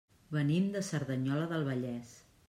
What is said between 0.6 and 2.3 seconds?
de Cerdanyola del Vallès.